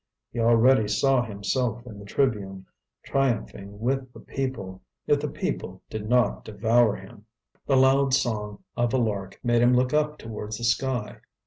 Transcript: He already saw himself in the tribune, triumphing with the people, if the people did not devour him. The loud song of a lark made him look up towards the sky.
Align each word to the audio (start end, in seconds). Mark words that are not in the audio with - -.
He 0.31 0.39
already 0.39 0.87
saw 0.87 1.23
himself 1.23 1.85
in 1.85 1.99
the 1.99 2.05
tribune, 2.05 2.65
triumphing 3.03 3.79
with 3.79 4.11
the 4.13 4.19
people, 4.19 4.81
if 5.05 5.19
the 5.19 5.27
people 5.29 5.83
did 5.91 6.09
not 6.09 6.43
devour 6.43 6.95
him. 6.95 7.27
The 7.67 7.75
loud 7.77 8.11
song 8.15 8.63
of 8.75 8.95
a 8.95 8.97
lark 8.97 9.39
made 9.43 9.61
him 9.61 9.75
look 9.75 9.93
up 9.93 10.17
towards 10.17 10.57
the 10.57 10.63
sky. 10.63 11.17